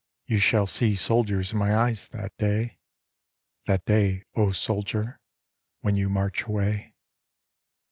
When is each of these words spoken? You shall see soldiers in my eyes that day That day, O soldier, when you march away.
You 0.25 0.39
shall 0.39 0.65
see 0.65 0.95
soldiers 0.95 1.53
in 1.53 1.59
my 1.59 1.75
eyes 1.75 2.07
that 2.07 2.35
day 2.39 2.79
That 3.67 3.85
day, 3.85 4.23
O 4.35 4.49
soldier, 4.49 5.21
when 5.81 5.95
you 5.95 6.09
march 6.09 6.41
away. 6.45 6.95